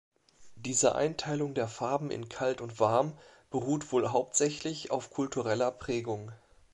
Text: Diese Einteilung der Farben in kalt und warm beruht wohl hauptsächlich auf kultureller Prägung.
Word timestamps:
Diese 0.55 0.95
Einteilung 0.95 1.53
der 1.53 1.67
Farben 1.67 2.09
in 2.09 2.27
kalt 2.27 2.59
und 2.59 2.79
warm 2.79 3.15
beruht 3.51 3.91
wohl 3.91 4.09
hauptsächlich 4.09 4.89
auf 4.89 5.11
kultureller 5.11 5.69
Prägung. 5.69 6.31